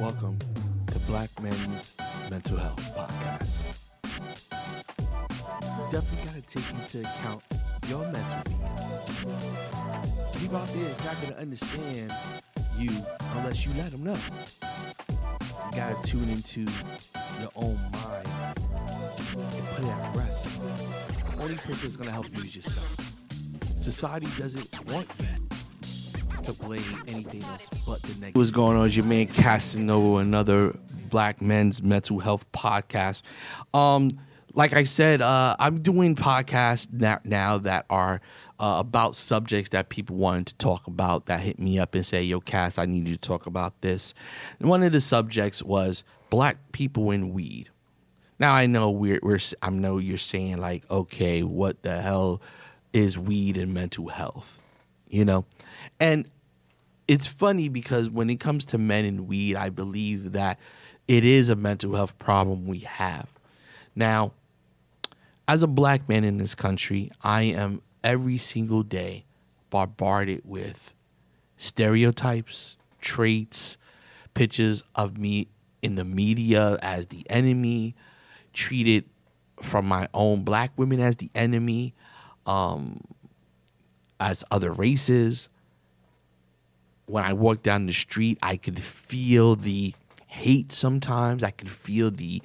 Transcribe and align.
Welcome 0.00 0.38
to 0.88 0.98
Black 1.00 1.30
Men's 1.40 1.92
Mental 2.28 2.56
Health 2.56 2.94
Podcast. 2.96 3.62
Definitely 5.92 6.24
got 6.24 6.34
to 6.34 6.42
take 6.42 6.70
into 6.74 7.00
account 7.08 7.42
your 7.88 8.04
mental 8.10 8.42
being. 8.44 9.38
People 10.32 10.56
out 10.56 10.66
there 10.68 10.88
is 10.90 10.98
not 11.04 11.14
going 11.20 11.32
to 11.32 11.38
understand 11.38 12.12
you 12.76 12.90
unless 13.36 13.64
you 13.64 13.72
let 13.74 13.92
them 13.92 14.02
know. 14.02 14.16
You 14.62 15.76
got 15.76 16.02
to 16.04 16.10
tune 16.10 16.28
into 16.28 16.62
your 17.40 17.50
own 17.54 17.78
mind 17.92 18.28
and 19.36 19.66
put 19.68 19.84
it 19.84 19.90
at 19.90 20.16
rest. 20.16 20.60
The 20.60 21.42
only 21.42 21.56
person 21.56 21.82
that's 21.82 21.96
going 21.96 22.06
to 22.06 22.12
help 22.12 22.26
you 22.36 22.42
is 22.42 22.56
yourself. 22.56 23.14
Society 23.78 24.26
doesn't 24.38 24.90
want 24.90 25.06
you 25.20 25.33
to 26.44 26.52
blame 26.52 26.82
anything 27.08 27.42
else 27.44 27.68
but 27.86 28.02
the 28.02 28.08
negative. 28.20 28.36
What's 28.36 28.50
going 28.50 28.76
on? 28.76 28.86
Is 28.86 28.96
your 28.96 29.06
man 29.06 29.26
Casanova, 29.26 30.18
another 30.18 30.76
Black 31.08 31.40
Men's 31.40 31.82
Mental 31.82 32.18
Health 32.18 32.50
podcast. 32.52 33.22
Um, 33.72 34.18
like 34.52 34.72
I 34.72 34.84
said, 34.84 35.20
uh, 35.20 35.56
I'm 35.58 35.80
doing 35.80 36.14
podcasts 36.14 36.92
now, 36.92 37.20
now 37.24 37.58
that 37.58 37.86
are 37.88 38.20
uh, 38.60 38.76
about 38.78 39.16
subjects 39.16 39.70
that 39.70 39.88
people 39.88 40.16
wanted 40.16 40.46
to 40.48 40.54
talk 40.56 40.86
about 40.86 41.26
that 41.26 41.40
hit 41.40 41.58
me 41.58 41.78
up 41.78 41.94
and 41.94 42.04
say, 42.04 42.22
"Yo, 42.22 42.40
Cass, 42.40 42.78
I 42.78 42.86
need 42.86 43.08
you 43.08 43.14
to 43.14 43.20
talk 43.20 43.46
about 43.46 43.80
this." 43.80 44.14
And 44.60 44.68
one 44.68 44.82
of 44.82 44.92
the 44.92 45.00
subjects 45.00 45.62
was 45.62 46.04
black 46.30 46.72
people 46.72 47.10
in 47.10 47.32
weed. 47.32 47.70
Now 48.38 48.52
I 48.52 48.66
know 48.66 48.90
we're, 48.90 49.20
we're 49.22 49.38
I 49.62 49.70
know 49.70 49.98
you're 49.98 50.18
saying 50.18 50.58
like, 50.58 50.88
okay, 50.90 51.42
what 51.42 51.82
the 51.82 52.00
hell 52.00 52.42
is 52.92 53.18
weed 53.18 53.56
and 53.56 53.72
mental 53.72 54.08
health? 54.08 54.60
You 55.08 55.24
know, 55.24 55.46
and 56.00 56.28
it's 57.06 57.26
funny 57.26 57.68
because 57.68 58.08
when 58.08 58.30
it 58.30 58.40
comes 58.40 58.64
to 58.66 58.78
men 58.78 59.04
and 59.04 59.28
weed, 59.28 59.56
I 59.56 59.68
believe 59.70 60.32
that 60.32 60.58
it 61.06 61.24
is 61.24 61.50
a 61.50 61.56
mental 61.56 61.94
health 61.94 62.18
problem 62.18 62.66
we 62.66 62.80
have. 62.80 63.28
Now, 63.94 64.32
as 65.46 65.62
a 65.62 65.68
black 65.68 66.08
man 66.08 66.24
in 66.24 66.38
this 66.38 66.54
country, 66.54 67.10
I 67.22 67.42
am 67.42 67.82
every 68.02 68.38
single 68.38 68.82
day 68.82 69.24
bombarded 69.70 70.42
with 70.44 70.94
stereotypes, 71.56 72.76
traits, 73.00 73.76
pictures 74.32 74.82
of 74.94 75.18
me 75.18 75.48
in 75.82 75.96
the 75.96 76.04
media 76.04 76.78
as 76.80 77.08
the 77.08 77.28
enemy, 77.28 77.94
treated 78.54 79.04
from 79.60 79.86
my 79.86 80.08
own 80.14 80.42
black 80.42 80.72
women 80.76 81.00
as 81.00 81.16
the 81.16 81.30
enemy, 81.34 81.94
um, 82.46 83.00
as 84.18 84.44
other 84.50 84.72
races 84.72 85.48
when 87.06 87.24
I 87.24 87.32
walk 87.32 87.62
down 87.62 87.86
the 87.86 87.92
street, 87.92 88.38
I 88.42 88.56
could 88.56 88.78
feel 88.80 89.56
the 89.56 89.94
hate 90.26 90.72
sometimes. 90.72 91.44
I 91.44 91.50
could 91.50 91.70
feel 91.70 92.10
the 92.10 92.42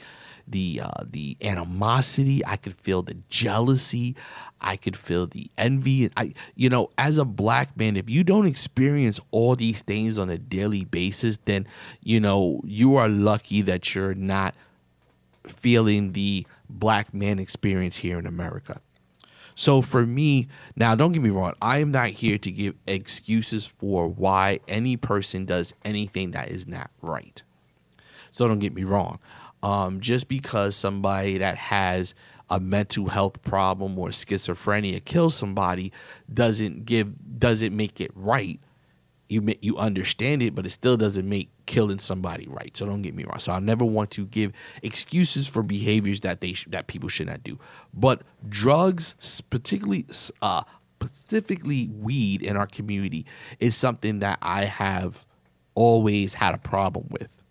the 0.47 0.81
uh, 0.83 1.03
the 1.05 1.37
animosity. 1.41 2.45
I 2.45 2.55
could 2.55 2.73
feel 2.73 3.01
the 3.01 3.17
jealousy. 3.29 4.15
I 4.59 4.77
could 4.77 4.97
feel 4.97 5.27
the 5.27 5.49
envy. 5.57 6.09
I 6.17 6.33
you 6.55 6.69
know, 6.69 6.89
as 6.97 7.17
a 7.17 7.25
black 7.25 7.77
man, 7.77 7.95
if 7.95 8.09
you 8.09 8.23
don't 8.23 8.47
experience 8.47 9.19
all 9.31 9.55
these 9.55 9.81
things 9.81 10.17
on 10.17 10.29
a 10.29 10.37
daily 10.37 10.85
basis, 10.85 11.37
then 11.45 11.67
you 12.01 12.19
know 12.19 12.61
you 12.63 12.95
are 12.95 13.07
lucky 13.07 13.61
that 13.61 13.93
you're 13.93 14.15
not 14.15 14.55
feeling 15.43 16.13
the 16.13 16.45
black 16.69 17.13
man 17.13 17.39
experience 17.39 17.97
here 17.97 18.19
in 18.19 18.25
America. 18.25 18.81
So 19.59 19.81
for 19.81 20.05
me, 20.05 20.47
now 20.77 20.95
don't 20.95 21.11
get 21.11 21.21
me 21.21 21.31
wrong, 21.31 21.53
I 21.61 21.79
am 21.79 21.91
not 21.91 22.11
here 22.11 22.37
to 22.37 22.49
give 22.49 22.75
excuses 22.87 23.65
for 23.65 24.07
why 24.07 24.61
any 24.69 24.95
person 24.95 25.43
does 25.43 25.73
anything 25.83 26.31
that 26.31 26.47
is 26.47 26.65
not 26.65 26.89
right. 27.01 27.43
So 28.31 28.47
don't 28.47 28.59
get 28.59 28.73
me 28.73 28.85
wrong. 28.85 29.19
Um, 29.61 29.99
just 29.99 30.29
because 30.29 30.77
somebody 30.77 31.39
that 31.39 31.57
has 31.57 32.13
a 32.49 32.61
mental 32.61 33.09
health 33.09 33.41
problem 33.41 33.99
or 33.99 34.09
schizophrenia 34.09 35.03
kills 35.03 35.35
somebody 35.35 35.91
doesn't 36.33 36.85
give 36.85 37.13
doesn't 37.37 37.75
make 37.75 37.99
it 37.99 38.11
right 38.15 38.61
you 39.29 39.53
you 39.61 39.77
understand 39.77 40.41
it, 40.41 40.55
but 40.55 40.65
it 40.65 40.71
still 40.71 40.97
doesn't 40.97 41.29
make 41.29 41.49
killing 41.69 41.99
somebody 41.99 42.47
right. 42.49 42.75
So 42.75 42.87
don't 42.87 43.03
get 43.03 43.13
me 43.13 43.25
wrong. 43.25 43.37
So 43.37 43.53
I 43.53 43.59
never 43.59 43.85
want 43.85 44.09
to 44.11 44.25
give 44.25 44.53
excuses 44.81 45.47
for 45.47 45.61
behaviors 45.61 46.21
that 46.21 46.41
they 46.41 46.53
sh- 46.53 46.65
that 46.69 46.87
people 46.87 47.09
should 47.09 47.27
not 47.27 47.43
do. 47.43 47.59
But 47.93 48.23
drugs, 48.49 49.43
particularly 49.51 50.07
uh, 50.41 50.63
specifically 50.99 51.87
weed 51.93 52.41
in 52.41 52.57
our 52.57 52.65
community, 52.65 53.27
is 53.59 53.75
something 53.75 54.17
that 54.19 54.39
I 54.41 54.65
have 54.65 55.27
always 55.75 56.33
had 56.33 56.55
a 56.55 56.57
problem 56.57 57.05
with. 57.11 57.43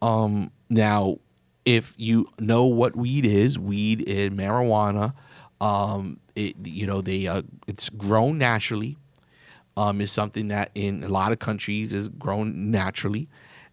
Um, 0.00 0.52
now, 0.70 1.16
if 1.64 1.96
you 1.98 2.28
know 2.38 2.66
what 2.66 2.94
weed 2.94 3.26
is, 3.26 3.58
weed 3.58 4.02
is 4.02 4.30
marijuana. 4.30 5.14
Um, 5.60 6.20
it 6.36 6.54
you 6.62 6.86
know 6.86 7.00
they 7.00 7.26
uh, 7.26 7.42
it's 7.66 7.90
grown 7.90 8.38
naturally 8.38 8.98
um, 9.76 10.00
is 10.00 10.12
something 10.12 10.48
that 10.48 10.70
in 10.74 11.02
a 11.04 11.08
lot 11.08 11.32
of 11.32 11.38
countries 11.38 11.92
is 11.92 12.08
grown 12.08 12.70
naturally. 12.70 13.28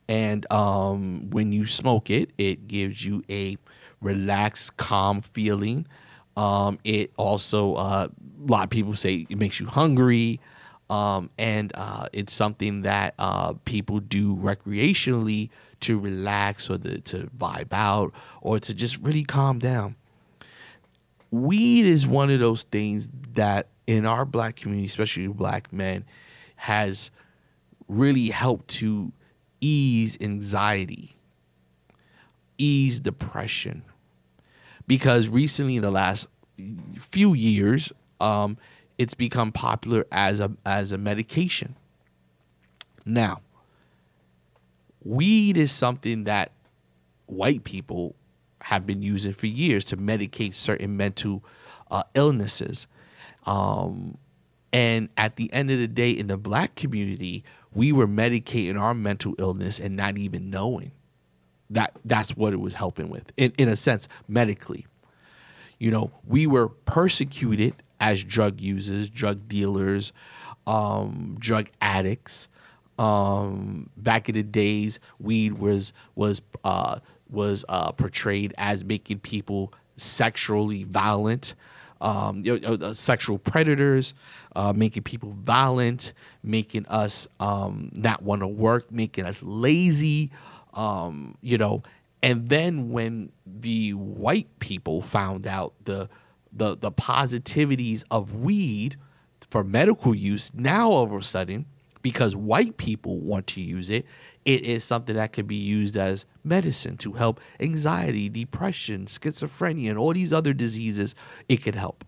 And 0.07 0.51
um, 0.51 1.29
when 1.29 1.51
you 1.51 1.65
smoke 1.65 2.09
it, 2.09 2.31
it 2.37 2.67
gives 2.67 3.05
you 3.05 3.23
a 3.29 3.57
relaxed, 4.01 4.77
calm 4.77 5.21
feeling. 5.21 5.85
Um, 6.35 6.79
it 6.83 7.11
also, 7.17 7.75
uh, 7.75 8.07
a 8.07 8.51
lot 8.51 8.63
of 8.63 8.69
people 8.69 8.95
say 8.95 9.27
it 9.29 9.37
makes 9.37 9.59
you 9.59 9.67
hungry. 9.67 10.39
Um, 10.89 11.29
and 11.37 11.71
uh, 11.75 12.07
it's 12.13 12.33
something 12.33 12.81
that 12.81 13.13
uh, 13.19 13.53
people 13.65 13.99
do 13.99 14.35
recreationally 14.35 15.49
to 15.81 15.99
relax 15.99 16.69
or 16.69 16.79
to, 16.79 16.99
to 17.01 17.17
vibe 17.37 17.71
out 17.71 18.13
or 18.41 18.59
to 18.59 18.73
just 18.73 18.97
really 19.03 19.23
calm 19.23 19.59
down. 19.59 19.95
Weed 21.31 21.85
is 21.85 22.07
one 22.07 22.29
of 22.31 22.39
those 22.39 22.63
things 22.63 23.09
that 23.33 23.67
in 23.85 24.05
our 24.05 24.25
black 24.25 24.55
community, 24.55 24.87
especially 24.87 25.27
black 25.27 25.71
men, 25.71 26.05
has 26.55 27.11
really 27.87 28.29
helped 28.29 28.67
to 28.67 29.11
ease 29.61 30.17
anxiety, 30.21 31.11
ease 32.57 32.99
depression. 32.99 33.83
Because 34.87 35.29
recently, 35.29 35.75
in 35.75 35.83
the 35.83 35.91
last 35.91 36.27
few 36.95 37.33
years, 37.33 37.91
um, 38.19 38.57
it's 38.97 39.13
become 39.13 39.51
popular 39.51 40.05
as 40.11 40.39
a 40.39 40.51
as 40.65 40.91
a 40.91 40.97
medication. 40.97 41.75
Now, 43.05 43.41
weed 45.03 45.57
is 45.57 45.71
something 45.71 46.25
that 46.25 46.51
white 47.27 47.63
people 47.63 48.15
have 48.61 48.85
been 48.85 49.01
using 49.01 49.33
for 49.33 49.47
years 49.47 49.83
to 49.85 49.97
medicate 49.97 50.53
certain 50.53 50.97
mental 50.97 51.43
uh, 51.89 52.03
illnesses. 52.13 52.87
Um, 53.45 54.17
and 54.71 55.09
at 55.17 55.35
the 55.35 55.51
end 55.51 55.71
of 55.71 55.79
the 55.79 55.87
day, 55.87 56.11
in 56.11 56.27
the 56.27 56.37
black 56.37 56.75
community, 56.75 57.43
we 57.73 57.91
were 57.91 58.07
medicating 58.07 58.79
our 58.79 58.93
mental 58.93 59.35
illness 59.39 59.79
and 59.79 59.95
not 59.95 60.17
even 60.17 60.49
knowing 60.49 60.91
that 61.69 61.93
that's 62.03 62.35
what 62.35 62.53
it 62.53 62.59
was 62.59 62.73
helping 62.75 63.09
with, 63.09 63.31
in, 63.37 63.53
in 63.57 63.67
a 63.67 63.75
sense, 63.75 64.07
medically. 64.27 64.85
You 65.79 65.91
know, 65.91 66.11
we 66.25 66.45
were 66.47 66.67
persecuted 66.67 67.73
as 67.99 68.23
drug 68.23 68.59
users, 68.59 69.09
drug 69.09 69.47
dealers, 69.47 70.13
um, 70.67 71.35
drug 71.39 71.69
addicts. 71.81 72.49
Um, 72.97 73.89
back 73.95 74.27
in 74.27 74.35
the 74.35 74.43
days, 74.43 74.99
weed 75.19 75.53
was 75.53 75.93
was 76.15 76.41
uh, 76.65 76.99
was 77.29 77.65
uh, 77.69 77.91
portrayed 77.91 78.53
as 78.57 78.83
making 78.83 79.19
people 79.19 79.73
sexually 79.97 80.83
violent 80.83 81.55
um, 82.01 82.41
you 82.43 82.59
know, 82.59 82.73
uh, 82.73 82.93
sexual 82.93 83.37
predators, 83.37 84.13
uh, 84.55 84.73
making 84.75 85.03
people 85.03 85.31
violent, 85.31 86.13
making 86.43 86.85
us 86.87 87.27
um, 87.39 87.91
not 87.93 88.21
want 88.21 88.41
to 88.41 88.47
work, 88.47 88.91
making 88.91 89.25
us 89.25 89.43
lazy, 89.43 90.31
um, 90.73 91.35
you 91.41 91.57
know. 91.57 91.83
And 92.21 92.47
then 92.47 92.89
when 92.89 93.31
the 93.45 93.91
white 93.91 94.59
people 94.59 95.01
found 95.01 95.47
out 95.47 95.73
the 95.85 96.09
the 96.51 96.77
the 96.77 96.91
positivities 96.91 98.03
of 98.09 98.33
weed 98.33 98.95
for 99.49 99.63
medical 99.63 100.15
use, 100.15 100.51
now 100.53 100.89
all 100.89 101.03
of 101.03 101.13
a 101.13 101.21
sudden, 101.21 101.65
because 102.01 102.35
white 102.35 102.77
people 102.77 103.19
want 103.19 103.47
to 103.47 103.61
use 103.61 103.89
it, 103.89 104.05
it 104.45 104.63
is 104.63 104.83
something 104.83 105.15
that 105.15 105.33
could 105.33 105.47
be 105.47 105.55
used 105.55 105.95
as 105.97 106.25
medicine 106.43 106.97
to 106.97 107.13
help 107.13 107.39
anxiety, 107.59 108.29
depression, 108.29 109.05
schizophrenia, 109.05 109.89
and 109.89 109.97
all 109.97 110.13
these 110.13 110.33
other 110.33 110.53
diseases. 110.53 111.13
It 111.47 111.57
could 111.57 111.75
help. 111.75 112.05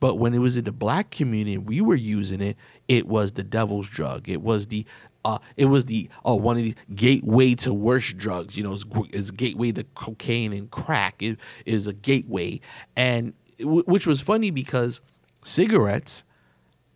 But 0.00 0.16
when 0.16 0.34
it 0.34 0.38
was 0.38 0.56
in 0.56 0.64
the 0.64 0.72
black 0.72 1.10
community 1.10 1.58
we 1.58 1.80
were 1.80 1.94
using 1.94 2.40
it, 2.40 2.56
it 2.88 3.06
was 3.06 3.32
the 3.32 3.44
devil's 3.44 3.88
drug. 3.88 4.28
It 4.28 4.42
was 4.42 4.66
the 4.66 4.84
uh, 5.24 5.38
it 5.56 5.66
was 5.66 5.84
the 5.84 6.10
oh 6.24 6.36
one 6.36 6.56
of 6.56 6.64
the 6.64 6.74
gateway 6.94 7.54
to 7.54 7.72
worse 7.72 8.12
drugs. 8.12 8.56
You 8.56 8.64
know, 8.64 8.72
it's, 8.72 8.84
it's 9.12 9.30
gateway 9.30 9.72
to 9.72 9.84
cocaine 9.94 10.52
and 10.52 10.70
crack. 10.70 11.22
It 11.22 11.38
is 11.64 11.86
a 11.86 11.92
gateway, 11.92 12.60
and 12.96 13.34
which 13.60 14.06
was 14.06 14.20
funny 14.20 14.50
because 14.50 15.00
cigarettes 15.44 16.24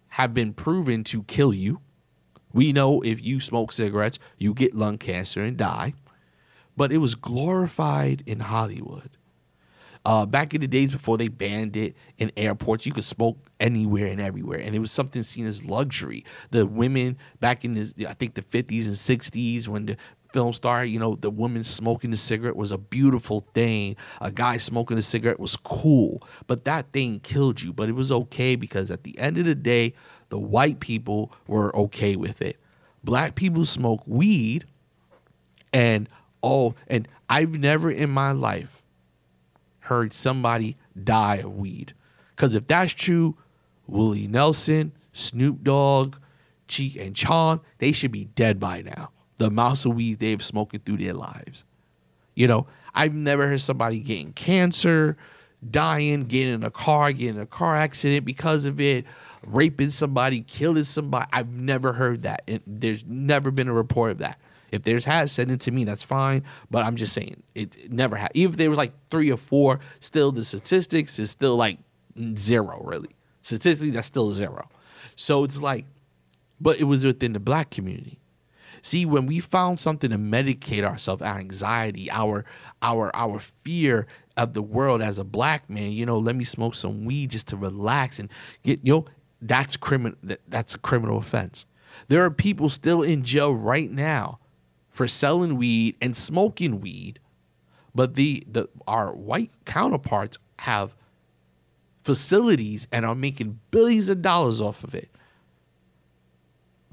have 0.09 0.35
been 0.35 0.53
proven 0.53 1.05
to 1.05 1.23
kill 1.25 1.53
you 1.53 1.81
We 2.57 2.73
know 2.73 3.03
if 3.03 3.23
you 3.23 3.41
smoke 3.41 3.71
cigarettes, 3.71 4.19
you 4.39 4.55
get 4.55 4.75
lung 4.75 4.97
cancer 4.97 5.43
and 5.43 5.59
die. 5.59 5.93
But 6.75 6.91
it 6.91 6.97
was 6.99 7.15
glorified 7.15 8.23
in 8.25 8.41
Hollywood. 8.41 9.11
Uh, 10.07 10.25
back 10.25 10.55
in 10.55 10.63
the 10.63 10.67
days 10.67 10.91
before 10.91 11.19
they 11.19 11.29
banned 11.29 11.77
it 11.77 11.95
in 12.17 12.33
airports, 12.35 12.87
you 12.87 12.93
could 12.93 13.05
smoke 13.05 13.37
anywhere 13.61 14.07
and 14.07 14.23
everywhere, 14.23 14.59
and 14.59 14.75
it 14.75 14.79
was 14.79 14.91
something 14.91 15.23
seen 15.23 15.45
as 15.47 15.67
luxury. 15.67 16.25
The 16.51 16.65
women 16.65 17.19
back 17.41 17.63
in 17.63 17.75
the, 17.75 18.07
I 18.09 18.15
think 18.15 18.35
the 18.35 18.43
50s 18.43 18.87
and 18.87 18.95
60s, 18.95 19.69
when 19.69 19.87
the 19.87 19.97
film 20.37 20.53
star, 20.53 20.85
you 20.85 20.99
know, 20.99 21.15
the 21.15 21.31
woman 21.31 21.65
smoking 21.65 22.11
the 22.11 22.17
cigarette 22.19 22.57
was 22.57 22.71
a 22.71 22.77
beautiful 22.77 23.41
thing. 23.55 23.97
A 24.21 24.31
guy 24.31 24.59
smoking 24.59 24.99
a 24.99 25.03
cigarette 25.03 25.41
was 25.41 25.57
cool, 25.57 26.21
but 26.47 26.67
that 26.67 26.93
thing 26.93 27.21
killed 27.21 27.63
you. 27.63 27.73
But 27.73 27.89
it 27.89 27.95
was 27.95 28.13
okay 28.13 28.55
because 28.55 28.91
at 28.91 29.03
the 29.03 29.19
end 29.19 29.39
of 29.39 29.47
the 29.47 29.55
day, 29.55 29.95
the 30.29 30.39
white 30.39 30.79
people 30.79 31.33
were 31.47 31.75
okay 31.75 32.17
with 32.17 32.43
it. 32.43 32.59
Black 33.03 33.35
people 33.35 33.65
smoke 33.65 34.03
weed, 34.07 34.67
and 35.73 36.07
oh, 36.43 36.75
and 36.87 37.09
I've 37.31 37.59
never 37.59 37.91
in 37.91 38.11
my 38.11 38.33
life 38.33 38.83
heard 39.79 40.13
somebody 40.13 40.77
die 41.03 41.37
of 41.37 41.57
weed. 41.57 41.95
Because 42.35 42.55
if 42.55 42.67
that's 42.67 42.93
true, 42.93 43.39
Willie 43.87 44.27
Nelson, 44.27 44.93
Snoop 45.13 45.63
Dogg, 45.63 46.17
Cheech 46.69 47.01
and 47.01 47.17
Chong, 47.17 47.63
they 47.79 47.93
should 47.93 48.13
be 48.13 48.27
dead 48.27 48.61
by 48.61 48.83
now. 48.83 49.13
The 49.39 49.47
amounts 49.47 49.85
of 49.85 49.95
weed 49.95 50.19
they've 50.19 50.43
smoked 50.43 50.85
through 50.85 50.99
their 50.99 51.15
lives. 51.15 51.65
You 52.35 52.49
know, 52.49 52.67
I've 52.95 53.15
never 53.15 53.47
heard 53.47 53.61
somebody 53.61 54.01
getting 54.01 54.33
cancer, 54.33 55.17
dying, 55.69 56.25
getting 56.25 56.55
in 56.55 56.65
a 56.65 56.71
car, 56.71 57.13
getting 57.13 57.37
in 57.37 57.41
a 57.41 57.47
car 57.47 57.77
accident 57.77 58.25
because 58.25 58.65
of 58.65 58.81
it, 58.81 59.05
raping 59.47 59.91
somebody, 59.91 60.41
killing 60.41 60.85
somebody. 60.85 61.27
I've 61.33 61.53
never 61.53 61.93
heard 61.93 62.23
that. 62.23 62.43
And 62.49 62.63
there's 62.67 63.05
never 63.07 63.51
been 63.51 63.69
a 63.69 63.73
report 63.73 64.13
of 64.13 64.19
that. 64.19 64.39
If 64.73 64.83
there's 64.83 65.05
has, 65.05 65.33
send 65.33 65.51
it 65.51 65.61
to 65.63 65.71
me. 65.71 65.85
That's 65.85 66.03
fine. 66.03 66.45
But 66.71 66.85
I'm 66.85 66.97
just 66.97 67.13
saying 67.13 67.43
it, 67.55 67.91
never 67.91 68.17
had. 68.17 68.33
Even 68.35 68.53
if 68.53 68.59
there 68.59 68.69
was 68.69 68.79
like 68.79 68.93
three 69.11 69.31
or 69.31 69.37
four, 69.37 69.81
still 70.01 70.33
the 70.33 70.45
statistics 70.45 71.19
is 71.19 71.31
still 71.31 71.57
like 71.57 71.79
zero. 72.37 72.83
Really, 72.85 73.11
statistically, 73.43 73.91
that's 73.91 74.09
still 74.09 74.33
zero. 74.33 74.69
So 75.15 75.45
it's 75.45 75.63
like, 75.63 75.87
but 76.61 76.81
it 76.81 76.85
was 76.85 77.05
within 77.05 77.33
the 77.33 77.41
black 77.41 77.71
community. 77.71 78.19
See, 78.87 79.05
when 79.05 79.27
we 79.27 79.41
found 79.41 79.81
something 79.81 80.11
to 80.11 80.17
medicate 80.17 80.85
ourselves, 80.85 81.21
our 81.21 81.41
anxiety, 81.41 82.09
our 82.09 82.45
our 82.81 83.11
our 83.17 83.41
fear 83.41 84.07
of 84.37 84.55
the 84.55 84.63
world 84.63 85.03
as 85.03 85.19
a 85.19 85.25
black 85.25 85.69
man, 85.69 85.91
you 85.91 86.07
know, 86.07 86.19
let 86.19 86.37
me 86.37 86.45
smoke 86.45 86.77
some 86.77 87.05
weed 87.05 87.33
just 87.33 87.49
to 87.49 87.57
relax 87.57 88.21
and 88.21 88.31
get 88.63 88.85
you 88.85 88.93
know, 88.93 89.05
that's 89.43 89.77
criminal 89.77 90.17
that's 90.47 90.77
a 90.77 90.79
criminal 90.79 91.19
offense. 91.19 91.67
There 92.07 92.25
are 92.25 92.31
people 92.31 92.69
still 92.69 93.03
in 93.03 93.25
jail 93.25 93.53
right 93.53 93.91
now 93.91 94.39
for 94.89 95.09
selling 95.09 95.57
weed 95.57 95.97
and 96.01 96.17
smoking 96.17 96.81
weed, 96.81 97.19
but 97.93 98.15
the, 98.15 98.45
the 98.49 98.69
our 98.87 99.13
white 99.13 99.51
counterparts 99.65 100.39
have 100.61 100.95
facilities 102.05 102.87
and 102.93 103.05
are 103.05 103.17
making 103.17 103.59
billions 103.73 104.09
of 104.11 104.23
dollars 104.23 104.61
off 104.61 104.85
of 104.85 104.95
it. 104.95 105.11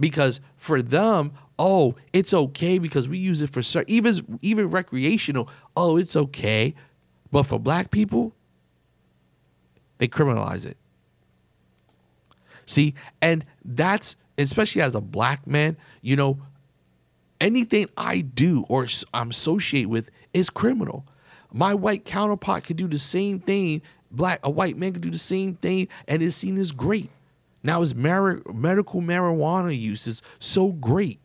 Because 0.03 0.41
for 0.57 0.81
them, 0.81 1.31
oh, 1.57 1.95
it's 2.11 2.33
okay 2.33 2.77
because 2.77 3.07
we 3.07 3.17
use 3.17 3.41
it 3.41 3.49
for 3.49 3.85
even 3.87 4.37
even 4.41 4.69
recreational. 4.69 5.47
Oh, 5.77 5.95
it's 5.95 6.17
okay, 6.17 6.75
but 7.31 7.43
for 7.43 7.57
black 7.57 7.89
people, 7.89 8.35
they 9.99 10.09
criminalize 10.09 10.65
it. 10.65 10.75
See, 12.65 12.95
and 13.21 13.45
that's 13.63 14.17
especially 14.37 14.81
as 14.81 14.93
a 14.93 14.99
black 14.99 15.47
man, 15.47 15.77
you 16.01 16.17
know, 16.17 16.37
anything 17.39 17.87
I 17.95 18.19
do 18.19 18.65
or 18.67 18.85
I'm 19.13 19.29
associate 19.29 19.87
with 19.87 20.11
is 20.33 20.49
criminal. 20.49 21.05
My 21.53 21.73
white 21.73 22.03
counterpart 22.03 22.65
could 22.65 22.75
do 22.75 22.89
the 22.89 22.99
same 22.99 23.39
thing. 23.39 23.81
Black, 24.11 24.41
a 24.43 24.49
white 24.49 24.75
man 24.75 24.91
could 24.91 25.01
do 25.01 25.11
the 25.11 25.17
same 25.17 25.55
thing, 25.55 25.87
and 26.09 26.21
it's 26.21 26.35
seen 26.35 26.57
as 26.57 26.73
great. 26.73 27.09
Now, 27.63 27.81
is 27.81 27.95
mar- 27.95 28.41
medical 28.53 29.01
marijuana 29.01 29.77
use 29.77 30.05
is 30.05 30.21
so 30.39 30.73
great. 30.73 31.19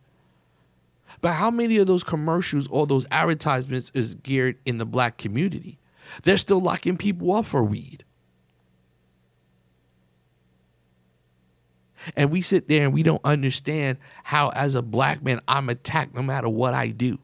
But 1.21 1.33
how 1.33 1.51
many 1.51 1.79
of 1.79 1.87
those 1.87 2.05
commercials 2.05 2.69
or 2.69 2.87
those 2.87 3.07
advertisements 3.11 3.91
is 3.93 4.15
geared 4.15 4.57
in 4.65 4.79
the 4.79 4.87
black 4.87 5.19
community? 5.19 5.79
They're 6.23 6.37
still 6.37 6.61
locking 6.61 6.97
people 6.97 7.33
up 7.35 7.47
for 7.47 7.65
weed. 7.65 8.05
And 12.17 12.31
we 12.31 12.41
sit 12.41 12.69
there 12.69 12.85
and 12.85 12.95
we 12.95 13.03
don't 13.03 13.21
understand 13.25 13.99
how, 14.23 14.51
as 14.51 14.77
a 14.77 14.83
black 14.83 15.23
man, 15.23 15.41
I'm 15.49 15.69
attacked 15.69 16.15
no 16.15 16.23
matter 16.23 16.49
what 16.49 16.73
I 16.73 16.89
do. 16.89 17.19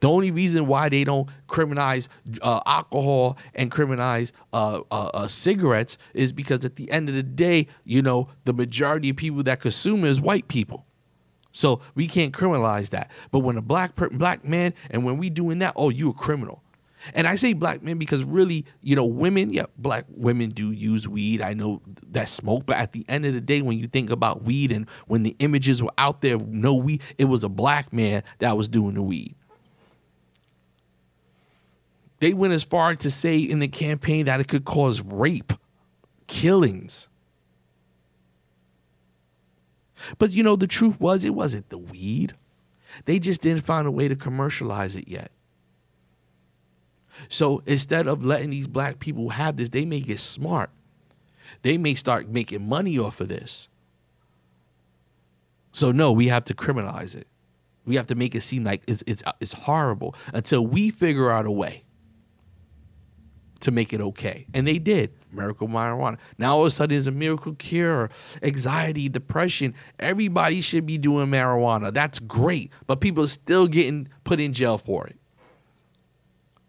The 0.00 0.08
only 0.08 0.30
reason 0.30 0.66
why 0.66 0.88
they 0.88 1.04
don't 1.04 1.28
criminalize 1.46 2.08
uh, 2.42 2.60
alcohol 2.66 3.38
and 3.54 3.70
criminalize 3.70 4.32
uh, 4.52 4.80
uh, 4.90 5.10
uh, 5.14 5.28
cigarettes 5.28 5.98
is 6.14 6.32
because 6.32 6.64
at 6.64 6.76
the 6.76 6.90
end 6.90 7.08
of 7.08 7.14
the 7.14 7.22
day, 7.22 7.68
you 7.84 8.02
know, 8.02 8.28
the 8.44 8.52
majority 8.52 9.10
of 9.10 9.16
people 9.16 9.42
that 9.44 9.60
consume 9.60 10.04
is 10.04 10.20
white 10.20 10.48
people. 10.48 10.86
So 11.52 11.80
we 11.94 12.08
can't 12.08 12.32
criminalize 12.32 12.90
that. 12.90 13.10
But 13.30 13.40
when 13.40 13.56
a 13.56 13.62
black 13.62 13.94
per- 13.94 14.10
black 14.10 14.44
man 14.44 14.74
and 14.90 15.04
when 15.04 15.18
we 15.18 15.30
doing 15.30 15.60
that, 15.60 15.74
oh, 15.76 15.88
you 15.88 16.10
a 16.10 16.12
criminal. 16.12 16.62
And 17.12 17.26
I 17.26 17.34
say 17.34 17.52
black 17.52 17.82
men 17.82 17.98
because 17.98 18.24
really, 18.24 18.64
you 18.80 18.96
know, 18.96 19.04
women, 19.04 19.50
yeah, 19.50 19.66
black 19.76 20.06
women 20.08 20.50
do 20.50 20.72
use 20.72 21.06
weed. 21.06 21.42
I 21.42 21.52
know 21.52 21.82
that 22.08 22.28
smoke, 22.28 22.64
but 22.66 22.76
at 22.76 22.92
the 22.92 23.04
end 23.08 23.26
of 23.26 23.34
the 23.34 23.40
day, 23.42 23.60
when 23.60 23.78
you 23.78 23.86
think 23.86 24.10
about 24.10 24.42
weed 24.42 24.72
and 24.72 24.88
when 25.06 25.22
the 25.22 25.36
images 25.38 25.82
were 25.82 25.92
out 25.98 26.22
there, 26.22 26.38
no 26.38 26.74
weed, 26.74 27.02
it 27.18 27.26
was 27.26 27.44
a 27.44 27.48
black 27.48 27.92
man 27.92 28.22
that 28.38 28.56
was 28.56 28.68
doing 28.68 28.94
the 28.94 29.02
weed. 29.02 29.34
They 32.24 32.32
went 32.32 32.54
as 32.54 32.64
far 32.64 32.94
to 32.94 33.10
say 33.10 33.38
in 33.38 33.58
the 33.58 33.68
campaign 33.68 34.24
that 34.24 34.40
it 34.40 34.48
could 34.48 34.64
cause 34.64 35.02
rape, 35.02 35.52
killings. 36.26 37.10
But 40.16 40.30
you 40.30 40.42
know, 40.42 40.56
the 40.56 40.66
truth 40.66 40.98
was 40.98 41.22
it 41.22 41.34
wasn't 41.34 41.68
the 41.68 41.76
weed. 41.76 42.32
They 43.04 43.18
just 43.18 43.42
didn't 43.42 43.60
find 43.60 43.86
a 43.86 43.90
way 43.90 44.08
to 44.08 44.16
commercialize 44.16 44.96
it 44.96 45.06
yet. 45.06 45.32
So 47.28 47.62
instead 47.66 48.06
of 48.06 48.24
letting 48.24 48.48
these 48.48 48.68
black 48.68 49.00
people 49.00 49.28
have 49.28 49.56
this, 49.56 49.68
they 49.68 49.84
may 49.84 50.00
get 50.00 50.18
smart. 50.18 50.70
They 51.60 51.76
may 51.76 51.92
start 51.92 52.30
making 52.30 52.66
money 52.66 52.98
off 52.98 53.20
of 53.20 53.28
this. 53.28 53.68
So 55.72 55.92
no, 55.92 56.10
we 56.10 56.28
have 56.28 56.44
to 56.44 56.54
criminalize 56.54 57.14
it. 57.14 57.26
We 57.84 57.96
have 57.96 58.06
to 58.06 58.14
make 58.14 58.34
it 58.34 58.40
seem 58.40 58.64
like 58.64 58.82
it's 58.88 59.04
it's 59.06 59.22
it's 59.42 59.52
horrible 59.52 60.14
until 60.32 60.66
we 60.66 60.88
figure 60.88 61.30
out 61.30 61.44
a 61.44 61.50
way 61.50 61.84
to 63.64 63.70
make 63.70 63.92
it 63.92 64.00
okay. 64.00 64.46
And 64.54 64.66
they 64.66 64.78
did. 64.78 65.12
Miracle 65.32 65.68
marijuana. 65.68 66.18
Now 66.38 66.54
all 66.54 66.60
of 66.60 66.66
a 66.66 66.70
sudden 66.70 66.96
it's 66.96 67.06
a 67.06 67.12
miracle 67.12 67.54
cure, 67.54 68.10
anxiety, 68.42 69.08
depression. 69.08 69.74
Everybody 69.98 70.60
should 70.60 70.86
be 70.86 70.98
doing 70.98 71.28
marijuana. 71.28 71.92
That's 71.92 72.18
great. 72.18 72.72
But 72.86 73.00
people 73.00 73.24
are 73.24 73.28
still 73.28 73.66
getting 73.66 74.08
put 74.22 74.40
in 74.40 74.52
jail 74.52 74.78
for 74.78 75.06
it. 75.06 75.16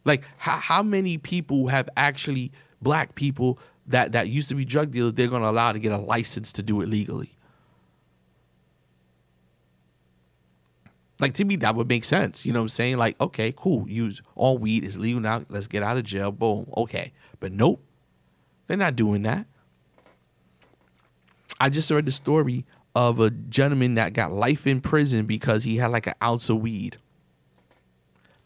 Like 0.04 0.24
how, 0.38 0.58
how 0.58 0.84
many 0.84 1.18
people 1.18 1.68
have 1.68 1.90
actually 1.98 2.52
black 2.82 3.16
people 3.16 3.60
that 3.88 4.14
that 4.14 4.30
used 4.30 4.50
to 4.50 4.56
be 4.56 4.66
drug 4.66 4.92
dealers 4.92 5.14
they're 5.14 5.28
to 5.28 5.38
allow 5.38 5.72
to 5.72 5.80
get 5.80 5.92
a 5.92 5.98
license 5.98 6.54
to 6.54 6.64
do 6.64 6.82
it 6.82 6.90
legally? 6.90 7.35
Like 11.20 11.34
to 11.34 11.46
me 11.46 11.56
that 11.58 11.76
would 11.76 11.88
make 11.88 12.04
sense. 12.04 12.46
You 12.46 12.54
know 12.54 12.60
what 12.60 12.66
I'm 12.66 12.70
saying? 12.70 12.98
Like 12.98 13.20
okay, 13.22 13.54
cool. 13.56 13.90
Use 13.90 14.22
all 14.36 14.58
weed 14.58 14.84
is 14.84 14.98
legal 14.98 15.22
now. 15.22 15.44
Let's 15.50 15.68
get 15.68 15.84
out 15.84 15.98
of 15.98 16.04
jail. 16.04 16.32
Boom. 16.32 16.70
Okay. 16.78 17.14
But 17.40 17.52
nope. 17.52 17.84
They're 18.68 18.78
not 18.78 18.96
doing 18.96 19.22
that. 19.24 19.46
I 21.60 21.70
just 21.70 21.90
read 21.92 22.06
the 22.06 22.12
story 22.12 22.66
of 22.96 23.20
a 23.20 23.30
gentleman 23.30 23.96
that 23.96 24.14
got 24.14 24.32
life 24.32 24.66
in 24.68 24.82
prison 24.82 25.26
because 25.26 25.64
he 25.64 25.78
had 25.78 25.92
like 25.92 26.08
an 26.08 26.16
ounce 26.22 26.50
of 26.50 26.62
weed 26.62 26.98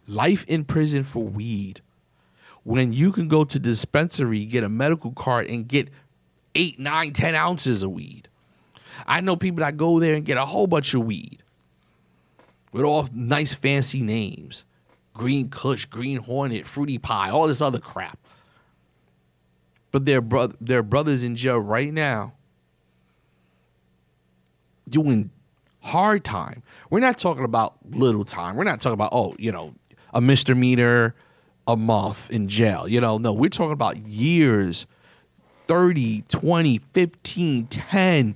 life 0.09 0.43
in 0.47 0.65
prison 0.65 1.03
for 1.03 1.23
weed 1.23 1.81
when 2.63 2.91
you 2.91 3.11
can 3.11 3.27
go 3.27 3.43
to 3.45 3.59
dispensary, 3.59 4.45
get 4.45 4.63
a 4.63 4.69
medical 4.69 5.11
card, 5.11 5.47
and 5.47 5.67
get 5.67 5.89
eight, 6.55 6.77
nine, 6.79 7.13
ten 7.13 7.35
ounces 7.35 7.83
of 7.83 7.91
weed. 7.91 8.27
I 9.07 9.21
know 9.21 9.35
people 9.35 9.61
that 9.61 9.77
go 9.77 9.99
there 9.99 10.15
and 10.15 10.25
get 10.25 10.37
a 10.37 10.45
whole 10.45 10.67
bunch 10.67 10.93
of 10.93 11.05
weed 11.05 11.41
with 12.71 12.83
all 12.83 13.07
nice 13.13 13.53
fancy 13.53 14.01
names 14.01 14.65
Green 15.13 15.49
Kush, 15.49 15.85
Green 15.85 16.17
Hornet, 16.17 16.65
Fruity 16.65 16.97
Pie, 16.97 17.29
all 17.29 17.47
this 17.47 17.61
other 17.61 17.79
crap. 17.79 18.17
But 19.91 20.05
their, 20.05 20.21
bro- 20.21 20.53
their 20.61 20.83
brothers 20.83 21.23
in 21.23 21.35
jail 21.35 21.59
right 21.59 21.91
now 21.91 22.33
doing 24.87 25.31
hard 25.81 26.23
time. 26.23 26.63
We're 26.89 26.99
not 26.99 27.17
talking 27.17 27.43
about 27.43 27.75
little 27.89 28.23
time. 28.23 28.55
We're 28.55 28.63
not 28.63 28.81
talking 28.81 28.93
about, 28.93 29.09
oh, 29.11 29.35
you 29.39 29.51
know, 29.51 29.73
a 30.13 30.21
misdemeanor 30.21 31.15
a 31.67 31.75
month 31.75 32.31
in 32.31 32.47
jail. 32.47 32.87
You 32.87 33.01
know, 33.01 33.17
no, 33.17 33.33
we're 33.33 33.49
talking 33.49 33.73
about 33.73 33.97
years 33.97 34.87
30, 35.67 36.23
20, 36.27 36.77
15, 36.79 37.67
10, 37.67 38.35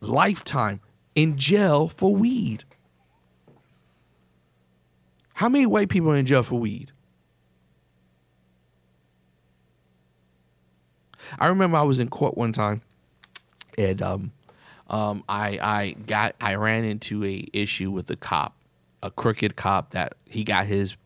lifetime 0.00 0.80
in 1.14 1.36
jail 1.36 1.88
for 1.88 2.14
weed. 2.14 2.64
How 5.38 5.48
many 5.48 5.66
white 5.66 5.88
people 5.88 6.10
are 6.10 6.16
in 6.16 6.26
jail 6.26 6.42
for 6.42 6.58
weed? 6.58 6.90
I 11.38 11.46
remember 11.46 11.76
I 11.76 11.82
was 11.82 12.00
in 12.00 12.08
court 12.08 12.36
one 12.36 12.50
time, 12.50 12.80
and 13.78 14.02
um, 14.02 14.32
um, 14.90 15.22
I 15.28 15.60
I 15.62 15.96
got 16.06 16.34
I 16.40 16.56
ran 16.56 16.82
into 16.82 17.24
a 17.24 17.46
issue 17.52 17.92
with 17.92 18.10
a 18.10 18.16
cop, 18.16 18.56
a 19.00 19.12
crooked 19.12 19.54
cop 19.54 19.92
that 19.92 20.14
he 20.24 20.42
got 20.42 20.66
his 20.66 20.96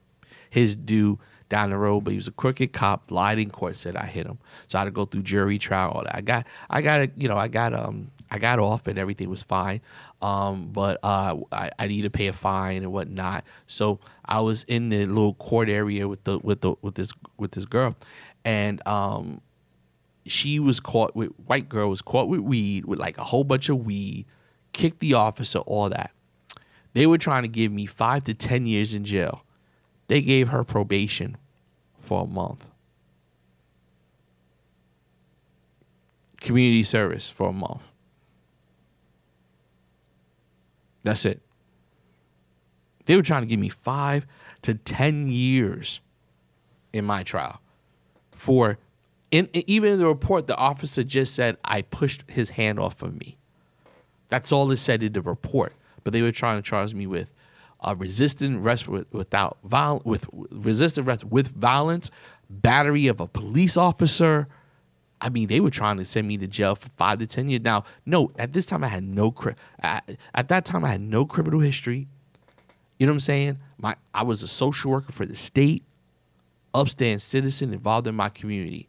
his 0.48 0.76
due 0.76 1.18
down 1.52 1.68
the 1.68 1.76
road, 1.76 2.00
but 2.00 2.12
he 2.12 2.16
was 2.16 2.28
a 2.28 2.32
crooked 2.32 2.72
cop, 2.72 3.10
lied 3.10 3.38
in 3.38 3.50
court, 3.50 3.76
said 3.76 3.94
I 3.94 4.06
hit 4.06 4.26
him. 4.26 4.38
So 4.66 4.78
I 4.78 4.80
had 4.80 4.84
to 4.86 4.90
go 4.90 5.04
through 5.04 5.22
jury 5.22 5.58
trial, 5.58 5.90
all 5.90 6.02
that. 6.02 6.16
I 6.16 6.22
got 6.22 6.46
I 6.70 6.80
got 6.80 7.16
you 7.18 7.28
know, 7.28 7.36
I 7.36 7.48
got 7.48 7.74
um 7.74 8.10
I 8.30 8.38
got 8.38 8.58
off 8.58 8.86
and 8.86 8.98
everything 8.98 9.28
was 9.28 9.42
fine. 9.42 9.82
Um, 10.22 10.70
but 10.72 10.98
uh 11.02 11.36
I, 11.52 11.70
I 11.78 11.88
need 11.88 12.02
to 12.02 12.10
pay 12.10 12.28
a 12.28 12.32
fine 12.32 12.78
and 12.78 12.90
whatnot. 12.90 13.44
So 13.66 14.00
I 14.24 14.40
was 14.40 14.64
in 14.64 14.88
the 14.88 15.04
little 15.04 15.34
court 15.34 15.68
area 15.68 16.08
with 16.08 16.24
the 16.24 16.38
with 16.38 16.62
the 16.62 16.74
with 16.80 16.94
this 16.94 17.12
with 17.36 17.52
this 17.52 17.66
girl 17.66 17.96
and 18.46 18.86
um 18.88 19.42
she 20.24 20.58
was 20.58 20.80
caught 20.80 21.14
with 21.14 21.32
white 21.46 21.68
girl 21.68 21.90
was 21.90 22.00
caught 22.00 22.28
with 22.28 22.40
weed 22.40 22.86
with 22.86 22.98
like 22.98 23.18
a 23.18 23.24
whole 23.24 23.44
bunch 23.44 23.68
of 23.68 23.84
weed, 23.84 24.24
kicked 24.72 25.00
the 25.00 25.12
officer, 25.14 25.58
all 25.58 25.90
that. 25.90 26.12
They 26.94 27.06
were 27.06 27.18
trying 27.18 27.42
to 27.42 27.48
give 27.48 27.72
me 27.72 27.84
five 27.84 28.24
to 28.24 28.34
ten 28.34 28.66
years 28.66 28.94
in 28.94 29.04
jail. 29.04 29.44
They 30.08 30.22
gave 30.22 30.48
her 30.48 30.64
probation 30.64 31.36
for 32.02 32.24
a 32.24 32.26
month. 32.26 32.68
Community 36.40 36.82
service 36.82 37.30
for 37.30 37.48
a 37.48 37.52
month. 37.52 37.90
That's 41.04 41.24
it. 41.24 41.40
They 43.06 43.16
were 43.16 43.22
trying 43.22 43.42
to 43.42 43.46
give 43.46 43.58
me 43.58 43.68
five 43.68 44.26
to 44.62 44.74
ten 44.74 45.28
years 45.28 46.00
in 46.92 47.04
my 47.04 47.22
trial 47.22 47.60
for 48.32 48.78
in, 49.30 49.48
even 49.54 49.92
in 49.92 49.98
the 49.98 50.06
report, 50.06 50.46
the 50.46 50.56
officer 50.56 51.02
just 51.02 51.34
said, 51.34 51.56
I 51.64 51.82
pushed 51.82 52.24
his 52.28 52.50
hand 52.50 52.78
off 52.78 53.02
of 53.02 53.18
me. 53.18 53.38
That's 54.28 54.52
all 54.52 54.70
it 54.70 54.76
said 54.76 55.02
in 55.02 55.14
the 55.14 55.22
report. 55.22 55.74
But 56.04 56.12
they 56.12 56.22
were 56.22 56.32
trying 56.32 56.58
to 56.58 56.62
charge 56.62 56.92
me 56.94 57.06
with 57.06 57.32
uh, 57.82 57.94
resisting 57.98 58.56
arrest 58.56 58.88
without 58.88 59.58
viol- 59.64 60.02
with 60.04 60.28
resisting 60.50 61.04
arrest 61.04 61.24
with 61.24 61.48
violence, 61.48 62.10
battery 62.48 63.06
of 63.08 63.20
a 63.20 63.26
police 63.26 63.76
officer. 63.76 64.48
I 65.20 65.28
mean, 65.28 65.48
they 65.48 65.60
were 65.60 65.70
trying 65.70 65.98
to 65.98 66.04
send 66.04 66.26
me 66.26 66.36
to 66.38 66.46
jail 66.46 66.74
for 66.74 66.88
five 66.90 67.18
to 67.18 67.26
ten 67.26 67.48
years. 67.48 67.62
Now, 67.62 67.84
no, 68.06 68.32
at 68.38 68.52
this 68.52 68.66
time 68.66 68.82
I 68.82 68.88
had 68.88 69.04
no 69.04 69.30
cri- 69.30 69.54
at, 69.80 70.18
at 70.34 70.48
that 70.48 70.64
time 70.64 70.84
I 70.84 70.88
had 70.88 71.00
no 71.00 71.26
criminal 71.26 71.60
history. 71.60 72.08
You 72.98 73.06
know 73.06 73.12
what 73.12 73.16
I'm 73.16 73.20
saying? 73.20 73.58
My 73.78 73.96
I 74.14 74.22
was 74.22 74.42
a 74.42 74.48
social 74.48 74.90
worker 74.90 75.12
for 75.12 75.26
the 75.26 75.36
state, 75.36 75.84
upstanding 76.74 77.18
citizen 77.18 77.72
involved 77.72 78.06
in 78.06 78.14
my 78.14 78.28
community. 78.28 78.88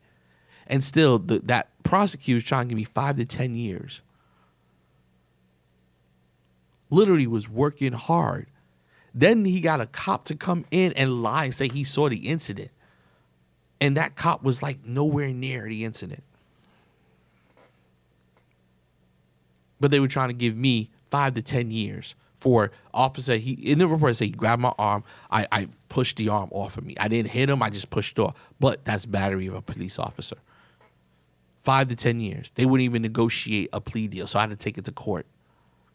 And 0.68 0.84
still, 0.84 1.20
the, 1.20 1.40
that 1.40 1.70
prosecutor 1.84 2.38
is 2.38 2.46
trying 2.46 2.66
to 2.66 2.70
give 2.70 2.78
me 2.78 2.84
five 2.86 3.16
to 3.18 3.26
10 3.26 3.56
years. 3.56 4.02
Literally 6.90 7.28
was 7.28 7.50
working 7.50 7.94
hard. 7.94 8.48
Then 9.14 9.46
he 9.46 9.62
got 9.62 9.80
a 9.80 9.86
cop 9.86 10.26
to 10.26 10.36
come 10.36 10.66
in 10.72 10.94
and 10.94 11.22
lie 11.22 11.46
and 11.46 11.54
say 11.54 11.68
he 11.68 11.84
saw 11.84 12.10
the 12.10 12.28
incident. 12.28 12.72
And 13.80 13.98
that 13.98 14.16
cop 14.16 14.44
was 14.44 14.64
like 14.64 14.86
nowhere 14.86 15.32
near 15.34 15.68
the 15.68 15.84
incident. 15.84 16.24
But 19.80 19.92
they 19.92 20.00
were 20.00 20.08
trying 20.08 20.30
to 20.30 20.34
give 20.34 20.56
me 20.56 20.90
five 21.08 21.34
to 21.36 21.42
10 21.42 21.70
years 21.70 22.16
for 22.36 22.72
officer. 22.94 23.36
He 23.36 23.54
in 23.54 23.80
the 23.80 23.88
report 23.88 24.16
said 24.16 24.26
he 24.26 24.32
grabbed 24.32 24.62
my 24.62 24.74
arm. 24.80 25.04
I, 25.30 25.48
I 25.52 25.68
pushed 25.90 26.18
the 26.18 26.30
arm 26.30 26.50
off 26.52 26.78
of 26.78 26.86
me. 26.86 26.96
I 27.00 27.08
didn't 27.08 27.32
hit 27.32 27.50
him. 27.50 27.62
I 27.62 27.70
just 27.70 27.90
pushed 27.90 28.18
off. 28.18 28.36
But 28.60 28.86
that's 28.86 29.06
battery 29.06 29.48
of 29.48 29.56
a 29.56 29.62
police 29.62 30.00
officer 30.00 30.38
five 31.64 31.88
to 31.88 31.96
10 31.96 32.20
years. 32.20 32.52
They 32.56 32.66
wouldn't 32.66 32.84
even 32.84 33.02
negotiate 33.02 33.70
a 33.72 33.80
plea 33.80 34.08
deal. 34.08 34.28
So 34.28 34.38
I 34.38 34.44
had 34.44 34.50
to 34.50 34.56
take 34.56 34.78
it 34.78 34.86
to 34.86 34.92
court 34.92 35.26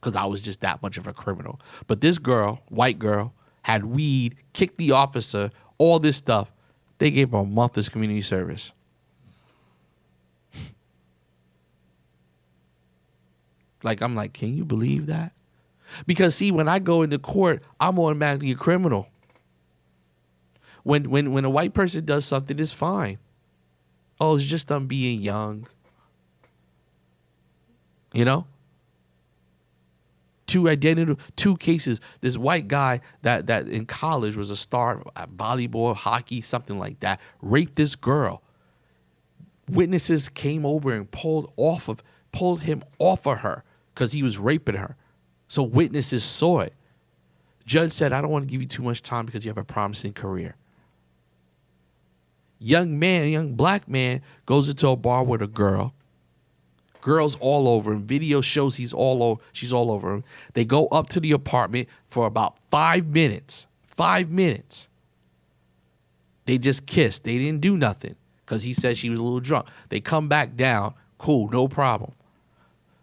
because 0.00 0.17
I 0.17 0.25
was 0.26 0.43
just 0.43 0.61
that 0.61 0.83
much 0.83 0.99
of 0.99 1.07
a 1.07 1.12
criminal. 1.12 1.61
But 1.87 2.00
this 2.00 2.19
girl, 2.19 2.62
white 2.69 2.99
girl, 2.99 3.35
had 3.62 3.85
weed, 3.85 4.37
kicked 4.52 4.76
the 4.76 4.93
officer, 4.93 5.50
all 5.78 5.99
this 5.99 6.17
stuff. 6.17 6.52
They 6.99 7.11
gave 7.11 7.33
her 7.33 7.38
a 7.38 7.45
month 7.45 7.76
of 7.76 7.90
community 7.90 8.23
service. 8.23 8.73
like, 13.83 14.00
I'm 14.00 14.14
like, 14.14 14.33
can 14.33 14.57
you 14.57 14.64
believe 14.64 15.07
that? 15.07 15.33
Because 16.07 16.35
see, 16.35 16.52
when 16.52 16.69
I 16.69 16.78
go 16.78 17.02
into 17.02 17.19
court, 17.19 17.62
I'm 17.81 17.99
automatically 17.99 18.52
a 18.52 18.55
criminal. 18.55 19.09
When 20.83 21.11
when 21.11 21.33
when 21.33 21.45
a 21.45 21.50
white 21.50 21.75
person 21.75 22.05
does 22.05 22.25
something, 22.25 22.59
it's 22.59 22.73
fine. 22.73 23.19
Oh, 24.21 24.37
it's 24.37 24.47
just 24.47 24.69
them 24.69 24.87
being 24.87 25.21
young. 25.21 25.67
You 28.12 28.25
know? 28.25 28.47
Two 30.49 30.69
identity, 30.69 31.17
two 31.37 31.57
cases. 31.57 32.00
This 32.21 32.37
white 32.37 32.67
guy 32.67 33.00
that 33.23 33.47
that 33.47 33.69
in 33.69 33.87
college 33.87 34.35
was 34.35 34.50
a 34.50 34.57
star 34.57 35.05
at 35.14 35.31
volleyball, 35.31 35.95
hockey, 35.95 36.40
something 36.40 36.76
like 36.76 36.99
that, 37.00 37.21
raped 37.40 37.76
this 37.76 37.95
girl. 37.95 38.43
Witnesses 39.71 40.28
came 40.28 40.67
over 40.67 40.93
and 40.93 41.09
pulled 41.09 41.52
off 41.57 41.88
of 41.88 42.02
pulled 42.33 42.62
him 42.62 42.83
off 42.99 43.26
of 43.26 43.38
her 43.38 43.62
because 43.95 44.11
he 44.12 44.25
was 44.25 44.38
raping 44.38 44.75
her. 44.75 44.97
So 45.47 45.62
witnesses 45.62 46.25
saw 46.25 46.61
it. 46.61 46.75
Judge 47.64 47.93
said, 47.93 48.12
I 48.12 48.21
don't 48.21 48.31
want 48.31 48.49
to 48.49 48.50
give 48.50 48.61
you 48.61 48.67
too 48.67 48.83
much 48.83 49.02
time 49.02 49.26
because 49.26 49.45
you 49.45 49.50
have 49.50 49.59
a 49.59 49.64
promising 49.64 50.12
career 50.12 50.57
young 52.59 52.99
man, 52.99 53.28
young 53.28 53.55
black 53.55 53.88
man, 53.88 54.23
goes 54.47 54.69
into 54.69 54.88
a 54.88 54.97
bar 54.97 55.25
with 55.25 55.43
a 55.43 55.47
girl. 55.47 55.95
Girls 57.09 57.37
all 57.41 57.69
over 57.69 57.95
him. 57.95 58.05
Video 58.05 58.43
shows 58.43 58.77
he's 58.77 58.93
all 58.93 59.23
over. 59.23 59.41
She's 59.55 59.73
all 59.73 59.91
over 59.91 60.12
him. 60.12 60.25
They 60.53 60.67
go 60.67 60.88
up 60.88 61.09
to 61.09 61.21
the 61.21 61.33
apartment 61.33 61.88
for 62.07 62.27
about 62.27 62.59
five 62.65 63.07
minutes. 63.07 63.67
Five 63.87 64.31
minutes. 64.31 64.88
They 66.45 66.59
just 66.59 66.87
kissed. 66.87 67.25
They 67.25 67.38
didn't 67.38 67.62
do 67.62 67.79
nothing 67.79 68.15
because 68.45 68.62
he 68.62 68.75
said 68.75 68.99
she 68.99 69.09
was 69.09 69.19
a 69.19 69.23
little 69.23 69.41
drunk. 69.41 69.69
They 69.88 70.00
come 70.00 70.29
back 70.29 70.55
down. 70.55 70.93
Cool, 71.17 71.49
no 71.49 71.67
problem. 71.67 72.12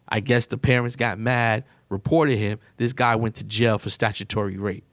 I 0.07 0.19
guess 0.19 0.45
the 0.45 0.59
parents 0.59 0.95
got 0.95 1.17
mad, 1.17 1.63
reported 1.89 2.37
him. 2.37 2.59
This 2.77 2.93
guy 2.93 3.15
went 3.15 3.33
to 3.37 3.43
jail 3.43 3.79
for 3.79 3.89
statutory 3.89 4.59
rape. 4.59 4.84